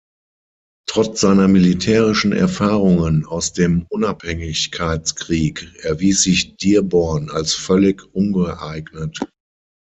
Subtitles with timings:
[0.87, 9.19] Trotz seiner militärischen Erfahrungen aus dem Unabhängigkeitskrieg erwies sich Dearborn als völlig ungeeignet.